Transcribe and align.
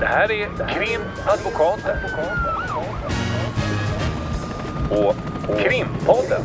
Det 0.00 0.06
här 0.06 0.32
är 0.32 0.48
Krimadvokaten. 0.74 1.98
Och 4.90 5.16
Krimpodden. 5.58 6.42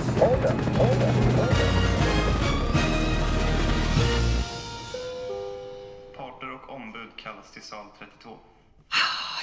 Parter 6.17 6.53
och 6.53 6.75
ombud 6.75 7.09
kallas 7.17 7.51
till 7.53 7.61
sal 7.61 7.85
32. 7.99 8.37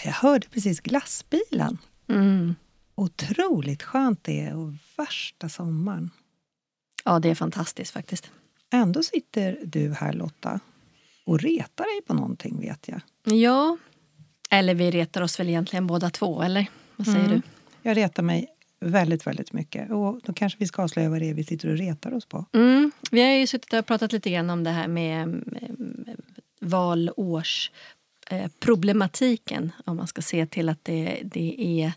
Jag 0.05 0.13
hörde 0.13 0.49
precis 0.49 0.81
glassbilen. 0.81 1.79
Mm. 2.09 2.55
Otroligt 2.95 3.83
skönt 3.83 4.25
det 4.25 4.41
är 4.41 4.57
och 4.57 4.73
värsta 4.97 5.49
sommaren. 5.49 6.11
Ja, 7.05 7.19
det 7.19 7.31
är 7.31 7.35
fantastiskt 7.35 7.93
faktiskt. 7.93 8.31
Ändå 8.71 9.03
sitter 9.03 9.59
du 9.65 9.93
här 9.93 10.13
Lotta 10.13 10.61
och 11.25 11.41
retar 11.41 11.85
dig 11.85 12.03
på 12.07 12.15
någonting 12.15 12.61
vet 12.61 12.89
jag. 12.89 13.01
Ja, 13.25 13.77
eller 14.51 14.75
vi 14.75 14.91
retar 14.91 15.21
oss 15.23 15.41
väl 15.41 15.49
egentligen 15.49 15.87
båda 15.87 16.11
två, 16.11 16.43
eller? 16.43 16.67
Vad 16.97 17.07
säger 17.07 17.19
Mm. 17.27 17.31
du? 17.31 17.43
Jag 17.83 17.97
retar 17.97 18.23
mig 18.23 18.47
väldigt, 18.81 19.27
väldigt 19.27 19.53
mycket. 19.53 19.91
Och 19.91 20.21
då 20.25 20.33
kanske 20.33 20.57
vi 20.59 20.67
ska 20.67 20.83
avslöja 20.83 21.11
vad 21.11 21.21
det 21.21 21.31
är 21.31 21.35
vi 21.35 21.45
sitter 21.45 21.69
och 21.69 21.79
retar 21.79 22.15
oss 22.15 22.27
på. 22.27 22.45
Mm. 22.53 22.93
Vi 23.11 23.23
har 23.23 23.31
ju 23.31 23.47
suttit 23.47 23.73
och 23.73 23.87
pratat 23.87 24.13
lite 24.13 24.31
grann 24.31 24.51
om 24.51 24.65
det 24.65 24.71
här 24.71 24.89
med 24.89 25.45
valårs 26.61 27.71
eh, 28.31 28.51
problematiken 28.61 29.73
om 29.85 29.97
man 29.97 30.07
ska 30.07 30.23
se 30.23 30.47
till 30.47 30.69
att 30.69 30.85
det, 30.85 31.19
det 31.25 31.55
är 31.83 31.93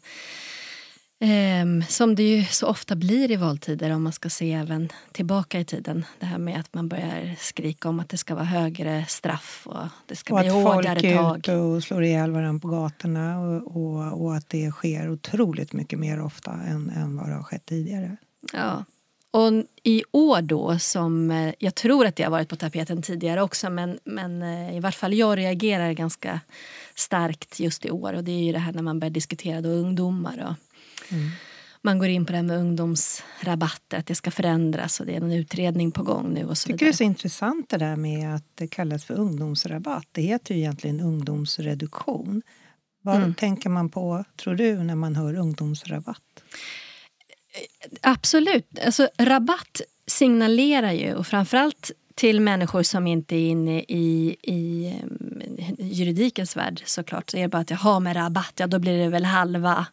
ehm, 1.21 1.83
som 1.89 2.15
det 2.15 2.23
ju 2.23 2.45
så 2.45 2.67
ofta 2.67 2.95
blir 2.95 3.31
i 3.31 3.35
valtider 3.35 3.89
om 3.91 4.03
man 4.03 4.13
ska 4.13 4.29
se 4.29 4.53
även 4.53 4.89
tillbaka 5.11 5.59
i 5.59 5.65
tiden. 5.65 6.05
Det 6.19 6.25
här 6.25 6.37
med 6.37 6.59
att 6.59 6.73
man 6.73 6.87
börjar 6.87 7.35
skrika 7.39 7.89
om 7.89 7.99
att 7.99 8.09
det 8.09 8.17
ska 8.17 8.35
vara 8.35 8.45
högre 8.45 9.05
straff 9.07 9.61
och 9.65 9.83
det 10.07 10.15
ska 10.15 10.33
Och 10.33 10.39
bli 10.39 10.49
att 10.49 10.53
folk 10.53 10.75
hårdare 10.75 10.99
är 11.07 11.17
tag. 11.17 11.37
ute 11.37 11.55
och 11.55 11.83
slår 11.83 12.03
ihjäl 12.03 12.31
varandra 12.31 12.59
på 12.61 12.67
gatorna 12.67 13.39
och, 13.39 13.75
och, 13.77 14.21
och 14.23 14.35
att 14.35 14.49
det 14.49 14.71
sker 14.71 15.09
otroligt 15.11 15.73
mycket 15.73 15.99
mer 15.99 16.21
ofta 16.21 16.51
än, 16.51 16.89
än 16.89 17.17
vad 17.17 17.29
det 17.29 17.35
har 17.35 17.43
skett 17.43 17.65
tidigare. 17.65 18.17
Ja. 18.53 18.85
Och 19.33 19.51
i 19.83 20.03
år 20.11 20.41
då, 20.41 20.79
som 20.79 21.31
eh, 21.31 21.53
jag 21.59 21.75
tror 21.75 22.05
att 22.05 22.15
det 22.15 22.23
har 22.23 22.31
varit 22.31 22.49
på 22.49 22.55
tapeten 22.55 23.01
tidigare 23.01 23.41
också 23.41 23.69
men, 23.69 23.99
men 24.03 24.41
eh, 24.43 24.77
i 24.77 24.79
vart 24.79 24.95
fall 24.95 25.13
jag 25.13 25.37
reagerar 25.37 25.91
ganska 25.93 26.39
starkt 26.95 27.59
just 27.59 27.85
i 27.85 27.91
år 27.91 28.13
och 28.13 28.23
det 28.23 28.31
är 28.31 28.43
ju 28.43 28.51
det 28.51 28.59
här 28.59 28.73
när 28.73 28.81
man 28.81 28.99
börjar 28.99 29.11
diskutera 29.11 29.61
då 29.61 29.69
ungdomar 29.69 30.47
och 30.49 30.70
man 31.81 31.99
går 31.99 32.07
in 32.07 32.25
på 32.25 32.31
det 32.31 32.37
här 32.37 32.43
med 32.43 32.57
ungdomsrabatter, 32.59 33.97
att 33.97 34.05
det 34.05 34.15
ska 34.15 34.31
förändras 34.31 34.99
och 34.99 35.05
det 35.05 35.13
är 35.13 35.17
en 35.21 35.31
utredning 35.31 35.91
på 35.91 36.03
gång 36.03 36.33
nu 36.33 36.45
och 36.45 36.57
så 36.57 36.69
Jag 36.69 36.73
tycker 36.79 36.85
det 36.85 36.89
är 36.89 36.93
vidare. 36.93 36.97
så 36.97 37.03
intressant 37.03 37.69
det 37.69 37.77
där 37.77 37.95
med 37.95 38.35
att 38.35 38.45
det 38.55 38.67
kallas 38.67 39.05
för 39.05 39.13
ungdomsrabatt. 39.13 40.07
Det 40.11 40.21
heter 40.21 40.53
ju 40.55 40.59
egentligen 40.61 40.99
ungdomsreduktion. 40.99 42.41
Vad 43.03 43.15
Mm. 43.15 43.33
tänker 43.35 43.69
man 43.69 43.89
på, 43.89 44.23
tror 44.43 44.55
du, 44.55 44.83
när 44.83 44.95
man 44.95 45.15
hör 45.15 45.33
ungdomsrabatt? 45.35 46.43
Absolut. 48.01 48.79
Alltså, 48.85 49.09
rabatt 49.17 49.81
signalerar 50.07 50.91
ju, 50.91 51.13
och 51.13 51.27
framförallt 51.27 51.91
till 52.15 52.39
människor 52.41 52.83
som 52.83 53.07
inte 53.07 53.35
är 53.35 53.49
inne 53.49 53.79
i, 53.87 54.35
i 54.41 54.93
um, 55.03 55.41
juridikens 55.79 56.55
värld 56.57 56.81
såklart, 56.85 57.29
så 57.29 57.37
är 57.37 57.41
det 57.41 57.47
bara 57.47 57.61
att 57.61 57.69
jag 57.69 57.77
har 57.77 57.99
med 57.99 58.15
rabatt, 58.15 58.53
ja 58.55 58.67
då 58.67 58.79
blir 58.79 58.97
det 58.97 59.09
väl 59.09 59.25
halva 59.25 59.85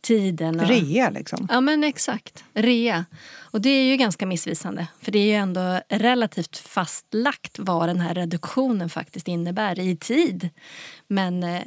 tiden. 0.00 0.60
och- 0.60 0.68
Rea 0.68 1.10
liksom. 1.10 1.48
Ja 1.50 1.60
men 1.60 1.84
exakt, 1.84 2.44
rea. 2.54 3.04
Och 3.52 3.60
det 3.60 3.70
är 3.70 3.84
ju 3.84 3.96
ganska 3.96 4.26
missvisande. 4.26 4.86
För 5.02 5.12
det 5.12 5.18
är 5.18 5.26
ju 5.26 5.32
ändå 5.34 5.80
relativt 5.88 6.56
fastlagt 6.56 7.58
vad 7.58 7.88
den 7.88 8.00
här 8.00 8.14
reduktionen 8.14 8.88
faktiskt 8.90 9.28
innebär 9.28 9.78
i 9.80 9.96
tid. 9.96 10.48
Men 11.06 11.42
eh, 11.44 11.60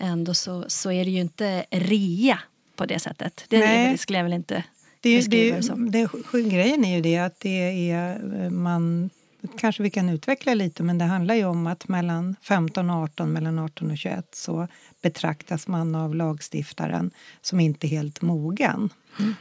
ändå 0.00 0.34
så, 0.34 0.64
så 0.68 0.92
är 0.92 1.04
det 1.04 1.10
ju 1.10 1.20
inte 1.20 1.64
rea 1.70 2.38
på 2.76 2.86
det 2.86 2.98
sättet. 2.98 3.44
Det, 3.48 3.58
Nej. 3.58 3.92
det 3.92 3.98
skulle 3.98 4.18
jag 4.18 4.24
väl 4.24 4.32
inte 4.32 4.64
Det, 5.00 5.20
det, 5.30 5.50
det 5.50 5.62
som. 5.62 5.90
det, 5.90 6.08
det, 6.32 6.42
grejen 6.42 6.84
är 6.84 6.96
ju 6.96 7.02
det 7.02 7.18
att 7.18 7.40
det 7.40 7.90
är 7.90 8.18
man 8.50 9.10
kanske 9.58 9.82
vi 9.82 9.90
kan 9.90 10.08
utveckla 10.08 10.54
lite 10.54 10.82
men 10.82 10.98
det 10.98 11.04
handlar 11.04 11.34
ju 11.34 11.44
om 11.44 11.66
att 11.66 11.88
mellan 11.88 12.36
15 12.42 12.90
och 12.90 12.96
18, 12.96 13.32
mellan 13.32 13.58
18 13.58 13.90
och 13.90 13.98
21 13.98 14.28
så 14.34 14.68
betraktas 15.02 15.68
man 15.68 15.94
av 15.94 16.14
lagstiftaren 16.14 17.10
som 17.42 17.60
inte 17.60 17.86
helt 17.86 18.22
mogen 18.22 18.90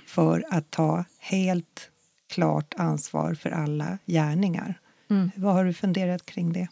för 0.08 0.46
att 0.50 0.72
ta 0.72 1.06
helt 1.20 1.90
klart 2.30 2.74
ansvar 2.78 3.34
för 3.34 3.50
alla 3.52 3.98
gärningar. 4.06 4.80
Mm. 5.10 5.32
Vad 5.36 5.54
har 5.54 5.66
du 5.66 5.74
funderat 5.74 6.26
kring 6.26 6.54
det? 6.54 6.68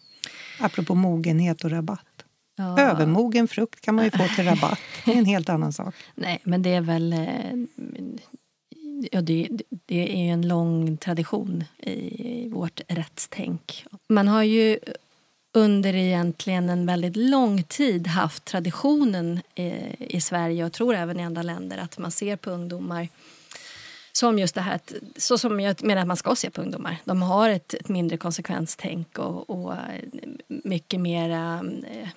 Apropå 0.59 0.95
mogenhet 0.95 1.63
och 1.63 1.71
rabatt. 1.71 2.05
Ja. 2.55 2.79
Övermogen 2.79 3.47
frukt 3.47 3.81
kan 3.81 3.95
man 3.95 4.05
ju 4.05 4.11
få 4.11 4.27
till 4.35 4.45
rabatt. 4.45 4.79
Det 5.05 5.13
är 5.13 5.17
en 5.17 5.25
helt 5.25 5.49
annan 5.49 5.73
sak. 5.73 5.95
Nej, 6.15 6.39
men 6.43 6.61
det 6.61 6.69
är 6.73 6.81
väl... 6.81 7.13
eh, 7.13 7.53
Ja, 9.11 9.21
det, 9.21 9.49
det 9.89 10.13
är 10.13 10.23
ju 10.23 10.29
en 10.29 10.47
lång 10.47 10.97
tradition 10.97 11.63
i 11.77 12.49
vårt 12.49 12.81
rättstänk. 12.87 13.85
Man 14.07 14.27
har 14.27 14.43
ju 14.43 14.79
under 15.53 15.95
egentligen 15.95 16.69
en 16.69 16.85
väldigt 16.85 17.15
lång 17.15 17.63
tid 17.63 18.07
haft 18.07 18.45
traditionen 18.45 19.41
eh, 19.55 20.01
i 20.01 20.21
Sverige 20.21 20.65
och 20.65 20.73
tror 20.73 20.95
även 20.95 21.19
i 21.19 21.23
andra 21.23 21.43
länder 21.43 21.77
att 21.77 21.97
man 21.97 22.11
ser 22.11 22.35
på 22.35 22.51
ungdomar 22.51 23.07
som 24.11 24.39
just 24.39 24.55
det 24.55 24.61
här, 24.61 24.79
så 25.17 25.37
som 25.37 25.59
jag 25.59 25.83
menar 25.83 26.01
att 26.01 26.07
man 26.07 26.17
ska 26.17 26.35
se 26.35 26.49
på 26.49 26.61
ungdomar. 26.61 26.97
De 27.05 27.21
har 27.21 27.49
ett, 27.49 27.73
ett 27.73 27.89
mindre 27.89 28.17
konsekvenstänk 28.17 29.19
och, 29.19 29.49
och 29.49 29.73
eh, 29.73 29.79
mycket 30.47 30.99
mera 30.99 31.63
eh, 31.91 32.09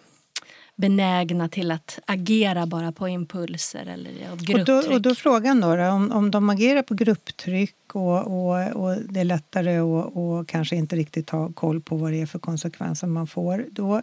benägna 0.77 1.49
till 1.49 1.71
att 1.71 1.99
agera 2.07 2.67
bara 2.67 2.93
på 2.93 3.09
impulser 3.09 3.87
eller 3.87 4.11
av 4.11 4.33
Och 4.33 4.39
grupptryck. 4.39 4.67
då, 4.67 4.95
och 4.95 5.03
då 5.03 5.15
frågan 5.15 5.61
då, 5.61 5.77
då 5.77 5.89
om, 5.89 6.13
om 6.13 6.31
de 6.31 6.51
agerar 6.51 6.83
på 6.83 6.95
grupptryck 6.95 7.77
och, 7.93 8.27
och, 8.27 8.69
och 8.73 8.97
det 9.09 9.21
är 9.21 9.25
lättare 9.25 9.79
att 9.79 10.17
och 10.17 10.49
kanske 10.49 10.77
inte 10.77 10.97
riktigt 10.97 11.31
ha 11.31 11.53
koll 11.53 11.81
på 11.81 11.97
vad 11.97 12.13
det 12.13 12.21
är 12.21 12.27
för 12.27 12.39
konsekvenser 12.39 13.07
man 13.07 13.27
får. 13.27 13.67
Då, 13.71 14.03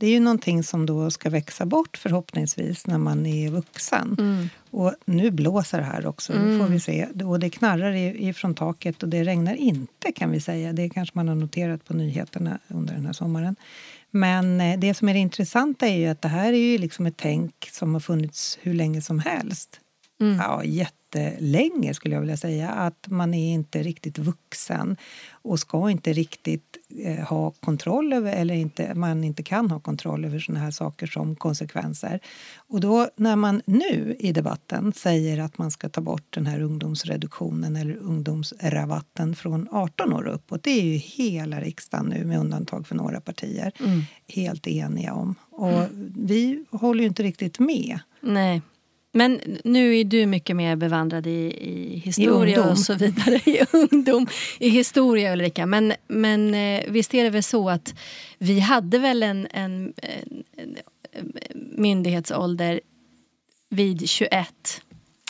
det 0.00 0.06
är 0.06 0.10
ju 0.10 0.20
någonting 0.20 0.62
som 0.62 0.86
då 0.86 1.10
ska 1.10 1.30
växa 1.30 1.66
bort 1.66 1.96
förhoppningsvis 1.96 2.86
när 2.86 2.98
man 2.98 3.26
är 3.26 3.50
vuxen. 3.50 4.16
Mm. 4.18 4.48
Och 4.70 4.94
nu 5.04 5.30
blåser 5.30 5.78
det 5.78 5.84
här 5.84 6.06
också, 6.06 6.32
det 6.32 6.58
får 6.58 6.66
vi 6.66 6.80
se. 6.80 7.06
Och 7.24 7.40
det 7.40 7.50
knarrar 7.50 7.92
ifrån 7.96 8.54
taket 8.54 9.02
och 9.02 9.08
det 9.08 9.24
regnar 9.24 9.54
inte 9.54 10.12
kan 10.12 10.30
vi 10.30 10.40
säga. 10.40 10.72
Det 10.72 10.90
kanske 10.90 11.18
man 11.18 11.28
har 11.28 11.34
noterat 11.34 11.84
på 11.84 11.94
nyheterna 11.94 12.58
under 12.68 12.94
den 12.94 13.06
här 13.06 13.12
sommaren. 13.12 13.56
Men 14.10 14.60
eh, 14.60 14.78
det 14.78 14.94
som 14.94 15.08
är 15.08 15.12
det 15.12 15.20
intressanta 15.20 15.88
är 15.88 15.96
ju 15.96 16.06
att 16.06 16.22
det 16.22 16.28
här 16.28 16.52
är 16.52 16.72
ju 16.72 16.78
liksom 16.78 17.06
ett 17.06 17.16
tänk 17.16 17.68
som 17.72 17.92
har 17.92 18.00
funnits 18.00 18.58
hur 18.62 18.74
länge 18.74 19.02
som 19.02 19.18
helst. 19.18 19.80
Mm. 20.20 20.36
Ja, 20.38 20.64
jättelänge 20.64 21.94
skulle 21.94 22.14
jag 22.14 22.20
vilja 22.20 22.36
säga. 22.36 22.68
Att 22.70 23.06
man 23.08 23.34
är 23.34 23.54
inte 23.54 23.82
riktigt 23.82 24.18
vuxen 24.18 24.96
och 25.32 25.58
ska 25.60 25.90
inte 25.90 26.12
riktigt 26.12 26.76
eh, 27.04 27.24
ha 27.28 27.50
kontroll 27.50 28.12
över, 28.12 28.32
eller 28.32 28.54
inte, 28.54 28.94
man 28.94 29.24
inte 29.24 29.42
kan 29.42 29.70
ha 29.70 29.80
kontroll 29.80 30.24
över 30.24 30.38
såna 30.38 30.60
här 30.60 30.70
saker 30.70 31.06
som 31.06 31.36
konsekvenser. 31.36 32.20
Och 32.56 32.80
då 32.80 33.08
när 33.16 33.36
man 33.36 33.62
nu 33.66 34.16
i 34.18 34.32
debatten 34.32 34.92
säger 34.92 35.40
att 35.40 35.58
man 35.58 35.70
ska 35.70 35.88
ta 35.88 36.00
bort 36.00 36.26
den 36.30 36.46
här 36.46 36.60
ungdomsreduktionen 36.60 37.76
eller 37.76 37.96
ungdomsrabatten 37.96 39.34
från 39.34 39.68
18 39.70 40.12
år 40.12 40.22
och 40.24 40.34
uppåt, 40.34 40.62
det 40.62 40.70
är 40.70 40.82
ju 40.82 40.96
hela 40.96 41.60
riksdagen 41.60 42.06
nu 42.06 42.24
med 42.24 42.38
undantag 42.40 42.86
för 42.86 42.94
några 42.94 43.20
partier 43.20 43.72
Mm. 43.80 44.00
helt 44.28 44.66
eniga 44.66 45.14
om. 45.14 45.34
Och 45.50 45.82
vi 46.16 46.64
håller 46.70 47.00
ju 47.00 47.08
inte 47.08 47.22
riktigt 47.22 47.58
med. 47.58 47.98
Nej. 48.20 48.62
Men 49.12 49.40
nu 49.64 49.98
är 49.98 50.04
du 50.04 50.26
mycket 50.26 50.56
mer 50.56 50.76
bevandrad 50.76 51.26
i, 51.26 51.56
i 51.60 52.02
historia 52.04 52.56
ungdom. 52.56 52.72
och 52.72 52.78
så 52.78 52.94
vidare. 52.94 53.34
I 53.44 53.60
ungdom. 53.72 54.26
I 54.58 54.68
historia 54.68 55.32
Ulrika. 55.32 55.66
Men, 55.66 55.92
men 56.08 56.54
eh, 56.54 56.84
visst 56.88 57.14
är 57.14 57.24
det 57.24 57.30
väl 57.30 57.42
så 57.42 57.70
att 57.70 57.94
vi 58.38 58.60
hade 58.60 58.98
väl 58.98 59.22
en, 59.22 59.46
en, 59.50 59.92
en 60.56 60.76
myndighetsålder 61.76 62.80
vid 63.68 64.08
21. 64.08 64.82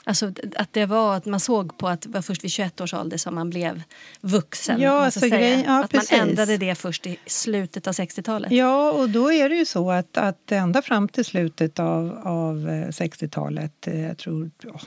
Alltså 0.04 0.32
att 0.56 0.72
det 0.72 0.86
var 0.86 1.16
att 1.16 1.26
man 1.26 1.40
såg 1.40 1.78
på 1.78 1.88
att 1.88 2.00
det 2.02 2.08
var 2.08 2.22
först 2.22 2.44
vid 2.44 2.50
21 2.50 2.80
års 2.80 2.94
ålder 2.94 3.16
som 3.16 3.34
man 3.34 3.50
blev 3.50 3.82
vuxen. 4.20 4.80
Ja, 4.80 4.92
man 4.94 5.04
alltså 5.04 5.28
grej- 5.28 5.64
ja, 5.66 5.84
att 5.84 5.92
man 5.92 6.00
precis. 6.00 6.18
ändrade 6.18 6.56
det 6.56 6.74
först 6.74 7.06
i 7.06 7.18
slutet 7.26 7.86
av 7.86 7.92
60-talet. 7.94 8.52
Ja, 8.52 8.92
och 8.92 9.10
då 9.10 9.32
är 9.32 9.48
det 9.48 9.54
ju 9.54 9.64
så 9.64 9.90
att, 9.90 10.16
att 10.16 10.52
ända 10.52 10.82
fram 10.82 11.08
till 11.08 11.24
slutet 11.24 11.78
av, 11.78 12.18
av 12.24 12.68
eh, 12.68 12.88
60-talet, 12.88 13.86
eh, 13.86 14.00
jag 14.00 14.18
tror 14.18 14.50
ja, 14.62 14.80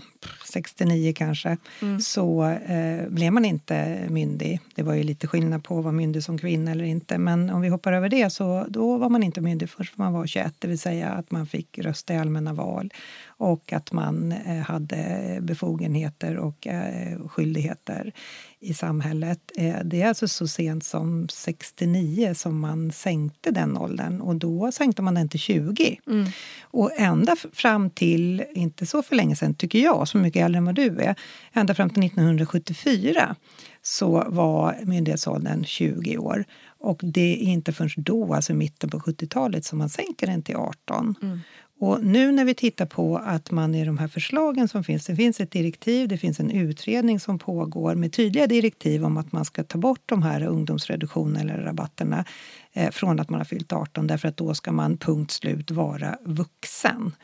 69 0.46 1.14
kanske, 1.16 1.58
så 2.02 2.44
eh, 2.44 3.08
blev 3.10 3.34
man 3.34 3.46
inte 3.46 4.06
myndig. 4.10 4.60
Det 4.76 4.84
var 4.84 4.94
ju 4.94 5.04
lite 5.04 5.28
skillnad 5.28 5.64
på 5.64 5.78
att 5.78 5.84
vara 5.84 5.94
myndig 5.94 6.24
som 6.24 6.38
kvinna 6.38 6.72
eller 6.72 6.84
inte. 6.86 7.18
Men 7.18 7.50
om 7.50 7.62
vi 7.62 7.70
hoppar 7.70 7.94
över 7.94 8.10
det 8.10 8.30
så 8.30 8.66
då 8.70 8.98
var 8.98 9.10
man 9.10 9.24
inte 9.24 9.42
myndig 9.42 9.70
först 9.70 9.98
man 9.98 10.14
var 10.14 10.28
21, 10.28 10.54
det 10.60 10.68
vill 10.68 10.80
säga 10.80 11.10
att 11.10 11.32
man 11.32 11.48
fick 11.48 11.80
rösta 11.80 12.14
i 12.14 12.18
allmänna 12.18 12.54
val 12.54 12.94
och 13.26 13.74
att 13.74 13.92
man 13.92 14.32
eh, 14.32 14.58
hade 14.58 15.03
befogenheter 15.42 16.38
och 16.38 16.68
eh, 16.68 17.28
skyldigheter 17.28 18.14
i 18.60 18.74
samhället. 18.74 19.52
Eh, 19.58 19.76
det 19.84 20.02
är 20.02 20.08
alltså 20.08 20.28
så 20.28 20.48
sent 20.48 20.84
som 20.84 21.28
69 21.30 22.34
som 22.36 22.60
man 22.60 22.92
sänkte 22.92 23.52
den 23.52 23.78
åldern 23.78 24.22
och 24.22 24.36
då 24.36 24.72
sänkte 24.72 25.02
man 25.02 25.14
den 25.14 25.30
till 25.30 25.40
20. 25.40 26.00
Mm. 26.08 26.26
Och 26.62 26.92
ända 26.98 27.36
fram 27.54 27.90
till, 27.90 28.44
inte 28.54 28.86
så 28.86 29.04
för 29.04 29.16
länge 29.16 29.36
sedan 29.36 29.56
tycker 29.56 29.80
jag, 29.80 30.08
så 30.08 30.18
mycket 30.18 30.46
äldre 30.46 30.58
än 30.58 30.66
vad 30.66 30.76
du 30.76 31.00
är, 31.00 31.16
ända 31.54 31.74
fram 31.74 31.90
till 31.90 32.04
1974 32.04 33.36
så 33.82 34.24
var 34.28 34.80
myndighetsåldern 34.84 35.66
20 35.66 36.18
år. 36.18 36.46
Och 36.80 37.00
det 37.04 37.44
är 37.44 37.52
inte 37.52 37.74
förrän 37.74 37.90
då, 37.98 38.34
alltså 38.34 38.54
mitten 38.54 38.90
på 38.90 39.00
70-talet, 39.00 39.66
som 39.66 39.78
man 39.78 39.90
sänker 39.90 40.28
den 40.28 40.44
till 40.44 40.56
18. 40.56 41.16
Mm. 41.22 41.40
Och 41.86 42.04
nu 42.04 42.32
när 42.32 42.46
vi 42.46 42.54
tittar 42.54 42.86
på 42.86 43.18
att 43.18 43.52
man 43.52 43.76
i 43.76 43.86
de 43.86 43.98
här 43.98 44.08
förslagen 44.08 44.68
som 44.68 44.84
finns, 44.84 45.06
det 45.06 45.16
finns 45.16 45.40
ett 45.40 45.52
direktiv, 45.52 46.08
det 46.08 46.18
finns 46.18 46.40
en 46.40 46.52
utredning 46.52 47.20
som 47.20 47.40
pågår 47.40 47.96
med 47.96 48.14
tydliga 48.14 48.48
direktiv 48.48 49.06
om 49.06 49.18
att 49.18 49.32
man 49.32 49.46
ska 49.46 49.64
ta 49.64 49.78
bort 49.78 50.02
de 50.06 50.24
här 50.24 50.44
ungdomsreduktionerna 50.44 51.40
eller 51.40 51.64
rabatterna 51.64 52.26
eh, 52.74 52.92
från 52.92 53.20
att 53.20 53.30
man 53.30 53.40
har 53.40 53.46
fyllt 53.46 53.74
18 53.74 54.08
därför 54.08 54.28
att 54.28 54.38
då 54.38 54.54
ska 54.54 54.72
man 54.72 54.98
punkt 54.98 55.32
slut 55.32 55.72
vara 55.72 56.18
vuxen. 56.22 57.16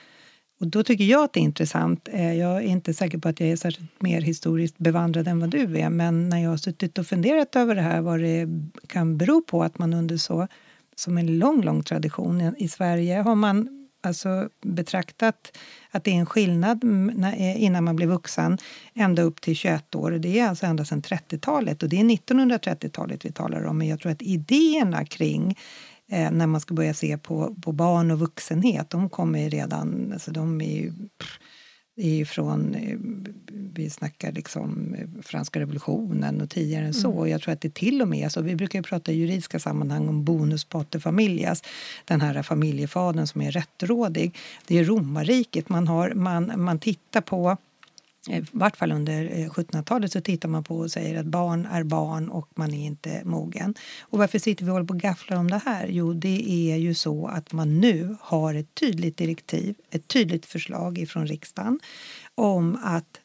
Och 0.59 0.67
då 0.67 0.83
tycker 0.83 1.03
jag 1.03 1.23
att 1.23 1.33
det 1.33 1.39
är 1.39 1.43
intressant. 1.43 2.07
Eh, 2.11 2.33
jag 2.33 2.57
är 2.57 2.67
inte 2.67 2.93
säker 2.93 3.17
på 3.17 3.29
att 3.29 3.39
jag 3.39 3.49
är 3.49 3.55
särskilt 3.55 4.01
mer 4.01 4.21
historiskt 4.21 4.77
bevandrad 4.77 5.27
än 5.27 5.39
vad 5.39 5.49
du 5.49 5.79
är 5.79 5.89
men 5.89 6.29
när 6.29 6.43
jag 6.43 6.49
har 6.49 6.57
suttit 6.57 6.97
och 6.97 7.07
funderat 7.07 7.55
över 7.55 7.75
det 7.75 7.81
här 7.81 8.01
vad 8.01 8.19
det 8.19 8.47
kan 8.87 9.17
bero 9.17 9.41
på 9.41 9.63
att 9.63 9.79
man 9.79 9.93
under 9.93 10.17
så 10.17 10.47
som 10.95 11.17
en 11.17 11.39
lång, 11.39 11.61
lång 11.61 11.83
tradition 11.83 12.55
i 12.57 12.67
Sverige 12.67 13.21
har 13.21 13.35
man 13.35 13.78
alltså 14.01 14.49
betraktat 14.61 15.57
att 15.91 16.03
det 16.03 16.11
är 16.11 16.15
en 16.15 16.25
skillnad 16.25 16.83
eh, 17.23 17.63
innan 17.63 17.83
man 17.83 17.95
blir 17.95 18.07
vuxen 18.07 18.57
ända 18.93 19.21
upp 19.21 19.41
till 19.41 19.55
21 19.55 19.95
år. 19.95 20.11
Det 20.11 20.39
är 20.39 20.49
alltså 20.49 20.65
ända 20.65 20.85
sedan 20.85 21.01
30-talet 21.01 21.83
och 21.83 21.89
det 21.89 21.99
är 21.99 22.03
1930-talet 22.03 23.25
vi 23.25 23.31
talar 23.31 23.65
om. 23.65 23.77
Men 23.77 23.87
jag 23.87 23.99
tror 23.99 24.11
att 24.11 24.21
idéerna 24.21 25.05
kring 25.05 25.57
eh, 26.07 26.31
när 26.31 26.47
man 26.47 26.61
ska 26.61 26.73
börja 26.73 26.93
se 26.93 27.17
på, 27.17 27.55
på 27.61 27.71
barn 27.71 28.11
och 28.11 28.19
vuxenhet, 28.19 28.89
de 28.89 29.09
kommer 29.09 29.49
redan, 29.49 30.11
alltså 30.13 30.31
de 30.31 30.61
är 30.61 30.75
ju, 30.75 30.93
pff, 31.17 31.39
är 31.99 32.25
från, 32.25 32.75
eh, 32.75 32.97
vi 33.73 33.89
snackar 33.89 34.31
liksom 34.31 34.95
eh, 34.95 35.21
franska 35.21 35.59
revolutionen 35.59 36.41
och 36.41 36.49
tidigare 36.49 36.85
än 36.85 36.93
så. 36.93 37.17
Mm. 37.17 37.31
Jag 37.31 37.41
tror 37.41 37.53
att 37.53 37.61
det 37.61 37.73
till 37.73 38.01
och 38.01 38.07
med, 38.07 38.31
så 38.31 38.41
vi 38.41 38.55
brukar 38.55 38.81
prata 38.81 39.11
i 39.11 39.15
juridiska 39.15 39.59
sammanhang 39.59 40.07
om 40.07 40.23
bonus 40.23 40.65
pater 40.65 40.99
familias, 40.99 41.63
den 42.05 42.21
här 42.21 42.43
familjefadern 42.43 43.27
som 43.27 43.41
är 43.41 43.51
rättrådig. 43.51 44.37
Det 44.67 44.77
är 44.79 44.83
romarriket, 44.83 45.69
man, 45.69 45.87
har, 45.87 46.13
man, 46.13 46.51
man 46.55 46.79
tittar 46.79 47.21
på 47.21 47.57
i 48.27 48.45
vart 48.51 48.77
fall 48.77 48.91
under 48.91 49.25
1700-talet 49.25 50.15
eh, 50.15 50.19
så 50.19 50.21
tittar 50.21 50.49
man 50.49 50.63
på 50.63 50.77
och 50.77 50.91
säger 50.91 51.19
att 51.19 51.25
barn 51.25 51.65
är 51.65 51.83
barn 51.83 52.29
och 52.29 52.49
man 52.55 52.73
är 52.73 52.85
inte 52.85 53.21
mogen. 53.25 53.75
Och 54.01 54.19
varför 54.19 54.39
sitter 54.39 54.65
vi 54.65 54.71
och 54.71 54.73
håller 54.73 54.87
på 54.87 54.93
och 54.93 54.99
gafflar 54.99 55.37
om 55.37 55.49
det 55.49 55.61
här? 55.65 55.87
Jo, 55.87 56.13
det 56.13 56.71
är 56.71 56.77
ju 56.77 56.93
så 56.93 57.27
att 57.27 57.53
man 57.53 57.79
nu 57.79 58.17
har 58.21 58.53
ett 58.53 58.75
tydligt 58.75 59.17
direktiv, 59.17 59.75
ett 59.91 60.07
tydligt 60.07 60.45
förslag 60.45 60.97
ifrån 60.97 61.27
riksdagen 61.27 61.79
om 62.35 62.79
att 62.83 63.19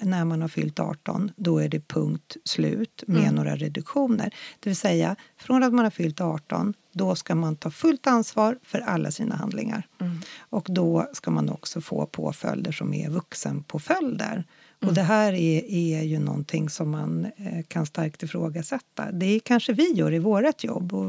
när 0.00 0.24
man 0.24 0.40
har 0.40 0.48
fyllt 0.48 0.80
18, 0.80 1.30
då 1.36 1.58
är 1.58 1.68
det 1.68 1.80
punkt 1.80 2.36
slut 2.44 3.04
med 3.06 3.22
mm. 3.22 3.34
några 3.34 3.56
reduktioner. 3.56 4.34
Det 4.60 4.70
vill 4.70 4.76
säga, 4.76 5.16
från 5.36 5.62
att 5.62 5.72
man 5.72 5.84
har 5.84 5.90
fyllt 5.90 6.20
18, 6.20 6.74
då 6.98 7.14
ska 7.14 7.34
man 7.34 7.56
ta 7.56 7.70
fullt 7.70 8.06
ansvar 8.06 8.58
för 8.62 8.78
alla 8.78 9.10
sina 9.10 9.36
handlingar. 9.36 9.86
Mm. 10.00 10.20
Och 10.38 10.66
då 10.68 11.08
ska 11.12 11.30
man 11.30 11.48
också 11.48 11.80
få 11.80 12.06
påföljder 12.06 12.72
som 12.72 12.94
är 12.94 13.10
vuxenpåföljder. 13.10 14.44
Mm. 14.80 14.88
Och 14.88 14.94
det 14.94 15.02
här 15.02 15.32
är, 15.32 15.64
är 15.64 16.02
ju 16.02 16.18
någonting 16.18 16.68
som 16.68 16.90
man 16.90 17.24
eh, 17.24 17.64
kan 17.68 17.86
starkt 17.86 18.22
ifrågasätta. 18.22 19.12
Det 19.12 19.40
kanske 19.40 19.72
vi 19.72 19.92
gör 19.92 20.14
i 20.14 20.18
vårt 20.18 20.64
jobb. 20.64 20.94
Och, 20.94 21.04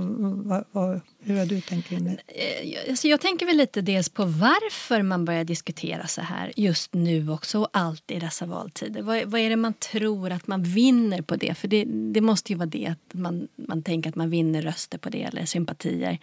vad, 0.45 0.63
vad, 0.71 1.01
hur 1.19 1.39
har 1.39 1.45
du 1.45 1.61
tänkt 1.61 1.87
kring 1.87 2.03
det? 2.03 2.17
Eh, 2.27 2.89
alltså 2.89 3.07
jag 3.07 3.21
tänker 3.21 3.45
väl 3.45 3.57
lite 3.57 3.81
dels 3.81 4.09
på 4.09 4.25
varför 4.25 5.01
man 5.01 5.25
börjar 5.25 5.43
diskutera 5.43 6.07
så 6.07 6.21
här 6.21 6.53
just 6.55 6.93
nu 6.93 7.31
också 7.31 7.59
och 7.59 7.69
alltid 7.73 8.17
i 8.17 8.19
dessa 8.19 8.45
valtider. 8.45 9.01
Vad, 9.01 9.25
vad, 9.25 9.41
är 9.41 9.49
det 9.49 9.55
man 9.55 9.73
tror 9.73 10.31
att 10.31 10.47
man 10.47 10.63
vinner 10.63 11.21
på 11.21 11.35
det? 11.35 11.53
För 11.53 11.67
det, 11.67 11.85
det 11.85 12.21
måste 12.21 12.51
ju 12.51 12.57
vara 12.57 12.69
det 12.69 12.87
att 12.87 13.13
man, 13.13 13.47
man 13.55 13.83
tänker 13.83 14.09
att 14.09 14.15
man 14.15 14.29
vinner 14.29 14.61
röster 14.61 14.97
på 14.97 15.09
det 15.09 15.23
eller 15.23 15.45
sympatier. 15.45 16.19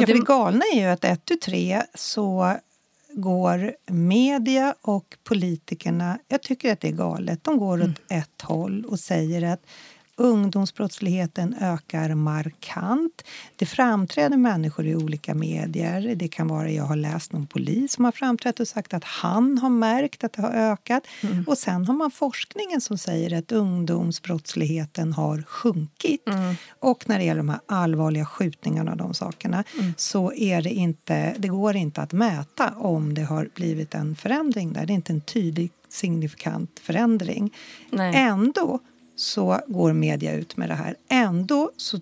Och 0.00 0.02
ja, 0.02 0.06
för 0.06 0.14
det 0.14 0.24
galna 0.24 0.64
är 0.74 0.80
ju 0.80 0.86
att 0.86 1.04
ett 1.04 1.24
tu 1.24 1.36
tre 1.36 1.82
så 1.94 2.56
går 3.12 3.74
media 3.86 4.74
och 4.80 5.16
politikerna, 5.24 6.18
jag 6.28 6.42
tycker 6.42 6.72
att 6.72 6.80
det 6.80 6.88
är 6.88 6.92
galet, 6.92 7.44
de 7.44 7.58
går 7.58 7.74
mm. 7.74 7.90
åt 7.90 8.00
ett 8.08 8.42
håll 8.42 8.84
och 8.84 9.00
säger 9.00 9.52
att 9.52 9.66
Ungdomsbrottsligheten 10.20 11.54
ökar 11.60 12.14
markant. 12.14 13.24
Det 13.56 13.66
framträder 13.66 14.36
människor 14.36 14.86
i 14.86 14.96
olika 14.96 15.34
medier. 15.34 16.14
Det 16.14 16.28
kan 16.28 16.48
vara, 16.48 16.70
jag 16.70 16.84
har 16.84 16.96
läst 16.96 17.32
någon 17.32 17.46
polis 17.46 17.92
som 17.92 18.04
har 18.04 18.12
framträtt 18.12 18.60
och 18.60 18.68
sagt 18.68 18.94
att 18.94 19.04
han 19.04 19.58
har 19.58 19.70
märkt 19.70 20.24
att 20.24 20.32
det 20.32 20.42
har 20.42 20.50
ökat. 20.50 21.02
Mm. 21.22 21.44
Och 21.46 21.58
sen 21.58 21.86
har 21.86 21.94
man 21.94 22.10
forskningen 22.10 22.80
som 22.80 22.98
säger 22.98 23.38
att 23.38 23.52
ungdomsbrottsligheten 23.52 25.12
har 25.12 25.42
sjunkit. 25.42 26.28
Mm. 26.28 26.54
Och 26.80 27.08
när 27.08 27.18
det 27.18 27.24
gäller 27.24 27.40
de 27.40 27.48
här 27.48 27.60
allvarliga 27.66 28.24
skjutningarna 28.24 28.90
och 28.90 28.96
de 28.96 29.14
sakerna 29.14 29.64
mm. 29.78 29.94
så 29.96 30.32
är 30.32 30.62
det 30.62 30.70
inte, 30.70 31.34
det 31.38 31.48
går 31.48 31.76
inte 31.76 32.02
att 32.02 32.12
mäta 32.12 32.74
om 32.76 33.14
det 33.14 33.22
har 33.22 33.48
blivit 33.54 33.94
en 33.94 34.16
förändring 34.16 34.72
där. 34.72 34.86
Det 34.86 34.92
är 34.92 34.94
inte 34.94 35.12
en 35.12 35.20
tydlig 35.20 35.70
signifikant 35.88 36.80
förändring. 36.82 37.54
Nej. 37.90 38.16
Ändå 38.16 38.80
så 39.20 39.60
går 39.66 39.92
media 39.92 40.34
ut 40.34 40.56
med 40.56 40.68
det 40.68 40.74
här. 40.74 40.96
Ändå 41.08 41.70
så 41.76 42.00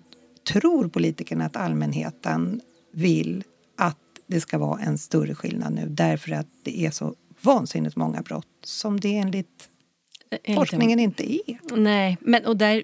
tror 0.53 0.87
politikerna 0.87 1.45
att 1.45 1.55
allmänheten 1.55 2.61
vill 2.91 3.43
att 3.77 3.97
det 4.27 4.41
ska 4.41 4.57
vara 4.57 4.79
en 4.79 4.97
större 4.97 5.35
skillnad 5.35 5.73
nu 5.73 5.87
därför 5.89 6.31
att 6.31 6.47
det 6.63 6.85
är 6.85 6.91
så 6.91 7.15
vansinnigt 7.41 7.95
många 7.95 8.21
brott 8.21 8.47
som 8.63 8.99
det 8.99 9.17
enligt, 9.17 9.69
enligt 10.43 10.59
forskningen 10.59 10.99
inte 10.99 11.33
är. 11.33 11.77
Nej, 11.77 12.17
men 12.21 12.45
och 12.45 12.57
där 12.57 12.83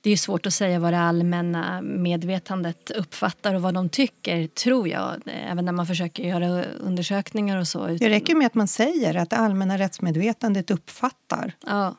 det 0.00 0.10
är 0.10 0.16
svårt 0.16 0.46
att 0.46 0.54
säga 0.54 0.78
vad 0.78 0.92
det 0.92 0.98
allmänna 0.98 1.82
medvetandet 1.82 2.90
uppfattar 2.90 3.54
och 3.54 3.62
vad 3.62 3.74
de 3.74 3.88
tycker, 3.88 4.46
tror 4.46 4.88
jag. 4.88 5.22
Även 5.26 5.64
när 5.64 5.72
man 5.72 5.86
försöker 5.86 6.22
göra 6.22 6.64
undersökningar 6.64 7.58
och 7.58 7.68
så. 7.68 7.86
Det 7.86 8.08
räcker 8.08 8.34
med 8.34 8.46
att 8.46 8.54
man 8.54 8.68
säger 8.68 9.14
att 9.14 9.30
det 9.30 9.36
allmänna 9.36 9.78
rättsmedvetandet 9.78 10.70
uppfattar. 10.70 11.52
Ja. 11.66 11.96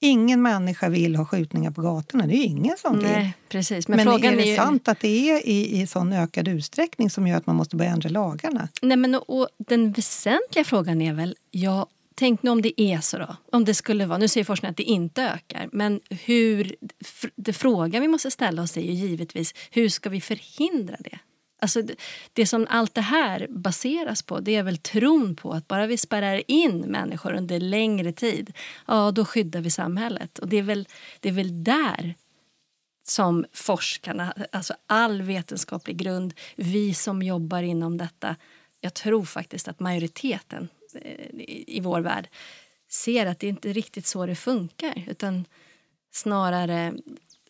Ingen 0.00 0.42
människa 0.42 0.88
vill 0.88 1.16
ha 1.16 1.24
skjutningar 1.24 1.70
på 1.70 1.82
gatorna. 1.82 2.26
Det 2.26 2.34
är 2.34 2.44
ingen 2.44 2.76
som 2.78 2.98
Nej, 2.98 3.18
vill. 3.18 3.30
Precis. 3.48 3.88
Men, 3.88 3.96
men 3.96 4.06
frågan 4.06 4.32
är 4.32 4.36
det 4.36 4.42
är 4.42 4.50
ju... 4.50 4.56
sant 4.56 4.88
att 4.88 5.00
det 5.00 5.30
är 5.30 5.48
i, 5.48 5.80
i 5.80 5.86
sån 5.86 6.12
ökad 6.12 6.48
utsträckning 6.48 7.10
som 7.10 7.26
gör 7.26 7.36
att 7.36 7.46
man 7.46 7.56
måste 7.56 7.76
börja 7.76 7.90
ändra 7.90 8.08
lagarna? 8.08 8.68
Nej, 8.82 8.96
men 8.96 9.14
och, 9.14 9.48
den 9.58 9.92
väsentliga 9.92 10.64
frågan 10.64 11.02
är 11.02 11.12
väl, 11.12 11.36
ja, 11.50 11.86
tänk 12.14 12.42
nu 12.42 12.50
om 12.50 12.62
det 12.62 12.82
är 12.82 13.00
så 13.00 13.18
då. 13.18 13.36
Om 13.52 13.64
det 13.64 13.74
skulle 13.74 14.06
vara, 14.06 14.18
nu 14.18 14.28
säger 14.28 14.44
forskningen 14.44 14.70
att 14.70 14.76
det 14.76 14.82
inte 14.82 15.22
ökar. 15.22 15.68
Men 15.72 16.00
hur, 16.24 16.76
det 17.36 17.52
frågan 17.52 18.02
vi 18.02 18.08
måste 18.08 18.30
ställa 18.30 18.62
oss 18.62 18.76
är 18.76 18.80
ju 18.80 18.92
givetvis, 18.92 19.54
hur 19.70 19.88
ska 19.88 20.10
vi 20.10 20.20
förhindra 20.20 20.96
det? 21.00 21.18
Alltså 21.58 21.82
det, 21.82 21.94
det 22.32 22.46
som 22.46 22.66
allt 22.70 22.94
det 22.94 23.00
här 23.00 23.46
baseras 23.50 24.22
på 24.22 24.40
det 24.40 24.54
är 24.54 24.62
väl 24.62 24.78
tron 24.78 25.36
på 25.36 25.52
att 25.52 25.68
bara 25.68 25.86
vi 25.86 25.98
spärrar 25.98 26.42
in 26.46 26.78
människor 26.78 27.32
under 27.32 27.60
längre 27.60 28.12
tid, 28.12 28.52
ja 28.86 29.10
då 29.10 29.24
skyddar 29.24 29.60
vi 29.60 29.70
samhället. 29.70 30.38
Och 30.38 30.48
det 30.48 30.56
är 30.56 30.62
väl, 30.62 30.88
det 31.20 31.28
är 31.28 31.32
väl 31.32 31.64
där 31.64 32.14
som 33.02 33.44
forskarna, 33.52 34.34
alltså 34.52 34.74
all 34.86 35.22
vetenskaplig 35.22 35.96
grund, 35.96 36.34
vi 36.56 36.94
som 36.94 37.22
jobbar 37.22 37.62
inom 37.62 37.98
detta, 37.98 38.36
jag 38.80 38.94
tror 38.94 39.24
faktiskt 39.24 39.68
att 39.68 39.80
majoriteten 39.80 40.68
eh, 40.94 41.26
i 41.66 41.80
vår 41.82 42.00
värld 42.00 42.28
ser 42.88 43.26
att 43.26 43.38
det 43.38 43.48
inte 43.48 43.70
är 43.70 43.74
riktigt 43.74 44.06
så 44.06 44.26
det 44.26 44.34
funkar. 44.34 45.04
Utan 45.06 45.44
snarare, 46.12 46.94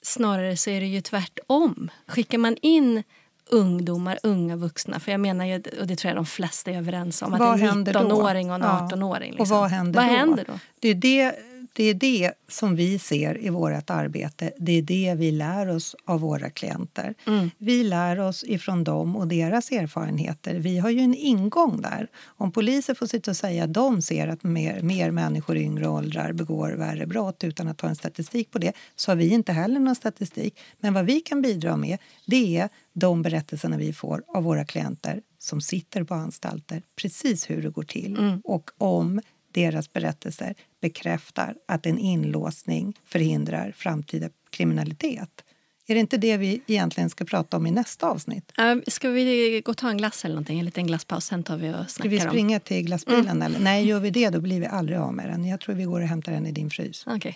snarare 0.02 0.56
så 0.56 0.70
är 0.70 0.80
det 0.80 0.86
ju 0.86 1.00
tvärtom. 1.00 1.90
Skickar 2.06 2.38
man 2.38 2.56
in 2.62 3.02
ungdomar, 3.50 4.18
unga 4.22 4.56
vuxna. 4.56 5.00
För 5.00 5.10
jag 5.12 5.20
menar 5.20 5.44
ju, 5.44 5.62
och 5.80 5.86
det 5.86 5.96
tror 5.96 6.10
jag 6.10 6.16
de 6.16 6.26
flesta 6.26 6.70
är 6.70 6.78
överens 6.78 7.22
om, 7.22 7.34
att 7.34 7.40
vad 7.40 7.60
en 7.60 7.86
19-åring 7.86 8.50
och 8.50 8.56
en 8.56 8.62
18-åring. 8.62 9.30
Liksom. 9.30 9.42
Och 9.42 9.48
vad 9.60 9.70
händer, 9.70 10.00
vad 10.00 10.10
händer 10.10 10.44
då? 10.46 10.52
Det 10.80 10.88
är 10.88 10.94
det 10.94 11.34
det 11.72 11.84
är 11.84 11.94
det 11.94 12.32
som 12.48 12.76
vi 12.76 12.98
ser 12.98 13.44
i 13.44 13.48
vårt 13.48 13.90
arbete. 13.90 14.52
Det 14.58 14.72
är 14.72 14.82
det 14.82 15.14
vi 15.16 15.30
lär 15.30 15.68
oss 15.68 15.96
av 16.04 16.20
våra 16.20 16.50
klienter. 16.50 17.14
Mm. 17.26 17.50
Vi 17.58 17.84
lär 17.84 18.20
oss 18.20 18.44
ifrån 18.44 18.84
dem 18.84 19.16
och 19.16 19.28
deras 19.28 19.70
erfarenheter. 19.70 20.54
Vi 20.54 20.78
har 20.78 20.90
ju 20.90 21.00
en 21.00 21.14
ingång 21.14 21.80
där. 21.82 22.08
Om 22.24 22.52
poliser 22.52 22.94
får 22.94 23.06
sitta 23.06 23.30
och 23.30 23.36
säga 23.36 23.64
att 23.64 23.74
de 23.74 24.02
ser 24.02 24.28
att 24.28 24.42
mer, 24.42 24.82
mer 24.82 25.10
människor 25.10 25.56
i 25.56 25.62
yngre 25.62 25.88
åldrar 25.88 26.32
begår 26.32 26.72
värre 26.72 27.06
brott 27.06 27.44
utan 27.44 27.68
att 27.68 27.80
ha 27.80 27.88
en 27.88 27.96
statistik 27.96 28.50
på 28.50 28.58
det 28.58 28.72
så 28.96 29.10
har 29.10 29.16
vi 29.16 29.28
inte 29.28 29.52
heller 29.52 29.80
någon 29.80 29.94
statistik. 29.94 30.58
Men 30.80 30.94
vad 30.94 31.04
vi 31.04 31.20
kan 31.20 31.42
bidra 31.42 31.76
med 31.76 31.98
det 32.26 32.56
är 32.56 32.68
de 32.92 33.22
berättelserna 33.22 33.76
vi 33.76 33.92
får 33.92 34.22
av 34.28 34.44
våra 34.44 34.64
klienter 34.64 35.22
som 35.38 35.60
sitter 35.60 36.04
på 36.04 36.14
anstalter, 36.14 36.82
precis 36.96 37.50
hur 37.50 37.62
det 37.62 37.70
går 37.70 37.82
till. 37.82 38.16
Mm. 38.18 38.40
Och 38.44 38.70
om 38.78 39.20
deras 39.58 39.92
berättelser 39.92 40.54
bekräftar 40.80 41.54
att 41.68 41.86
en 41.86 41.98
inlåsning 41.98 42.96
förhindrar 43.04 43.72
framtida 43.76 44.28
kriminalitet. 44.50 45.44
Är 45.86 45.94
det 45.94 46.00
inte 46.00 46.16
det 46.16 46.36
vi 46.36 46.62
egentligen 46.66 47.10
ska 47.10 47.24
prata 47.24 47.56
om 47.56 47.66
i 47.66 47.70
nästa 47.70 48.10
avsnitt? 48.10 48.52
Uh, 48.60 48.82
ska 48.86 49.10
vi 49.10 49.62
gå 49.64 49.70
och 49.70 49.76
ta 49.76 49.90
en 49.90 49.96
glass 49.96 50.24
eller 50.24 50.34
någonting? 50.34 50.58
En 50.58 50.64
liten 50.64 50.86
glasspaus, 50.86 51.24
sen 51.24 51.42
tar 51.42 51.56
vi 51.56 51.68
och 51.68 51.74
snackar 51.74 51.86
Ska 51.86 52.08
vi 52.08 52.20
springa 52.20 52.56
om... 52.56 52.60
till 52.60 52.82
glassbilen? 52.82 53.26
Mm. 53.26 53.42
Eller? 53.42 53.58
Nej, 53.58 53.86
gör 53.86 54.00
vi 54.00 54.10
det 54.10 54.30
då 54.30 54.40
blir 54.40 54.60
vi 54.60 54.66
aldrig 54.66 54.98
av 54.98 55.14
med 55.14 55.28
den. 55.28 55.44
Jag 55.44 55.60
tror 55.60 55.74
vi 55.74 55.84
går 55.84 56.00
och 56.00 56.06
hämtar 56.06 56.32
den 56.32 56.46
i 56.46 56.52
din 56.52 56.70
frys. 56.70 57.06
Okay. 57.06 57.34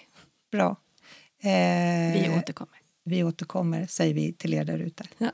Bra. 0.53 0.77
Eh, 1.43 1.51
vi 2.13 2.31
återkommer. 2.39 2.77
Vi 3.05 3.25
återkommer, 3.25 3.87
säger 3.87 4.15
vi 4.15 4.33
till 4.33 4.55
er 4.55 4.65
där 4.65 4.79
ute. 4.79 5.05
Ja. 5.19 5.31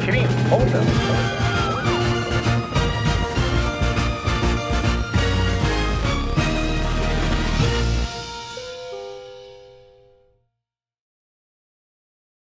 Krimpodden. 0.00 0.84